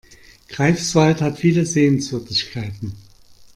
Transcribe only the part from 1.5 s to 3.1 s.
Sehenswürdigkeiten